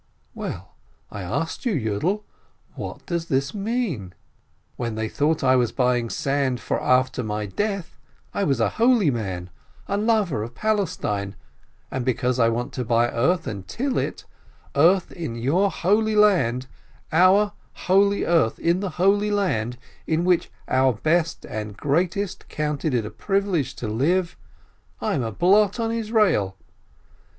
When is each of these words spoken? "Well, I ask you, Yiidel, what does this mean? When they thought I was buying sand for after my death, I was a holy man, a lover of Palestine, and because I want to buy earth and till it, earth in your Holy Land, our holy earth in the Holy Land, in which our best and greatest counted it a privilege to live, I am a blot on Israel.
"Well, 0.33 0.73
I 1.11 1.21
ask 1.21 1.63
you, 1.63 1.73
Yiidel, 1.75 2.23
what 2.73 3.05
does 3.05 3.27
this 3.27 3.53
mean? 3.53 4.15
When 4.75 4.95
they 4.95 5.07
thought 5.07 5.43
I 5.43 5.55
was 5.55 5.71
buying 5.71 6.09
sand 6.09 6.59
for 6.59 6.81
after 6.81 7.21
my 7.21 7.45
death, 7.45 7.99
I 8.33 8.43
was 8.43 8.59
a 8.59 8.67
holy 8.81 9.11
man, 9.11 9.51
a 9.87 9.97
lover 9.97 10.41
of 10.41 10.55
Palestine, 10.55 11.35
and 11.91 12.03
because 12.03 12.39
I 12.39 12.49
want 12.49 12.73
to 12.73 12.83
buy 12.83 13.09
earth 13.09 13.45
and 13.45 13.67
till 13.67 13.99
it, 13.99 14.25
earth 14.75 15.11
in 15.11 15.35
your 15.35 15.69
Holy 15.69 16.15
Land, 16.15 16.65
our 17.11 17.53
holy 17.85 18.25
earth 18.25 18.57
in 18.57 18.79
the 18.79 18.89
Holy 18.97 19.29
Land, 19.29 19.77
in 20.07 20.23
which 20.25 20.49
our 20.67 20.93
best 20.93 21.45
and 21.45 21.77
greatest 21.77 22.49
counted 22.49 22.95
it 22.95 23.05
a 23.05 23.11
privilege 23.11 23.75
to 23.75 23.87
live, 23.87 24.35
I 24.99 25.13
am 25.13 25.21
a 25.21 25.31
blot 25.31 25.79
on 25.79 25.91
Israel. 25.91 26.57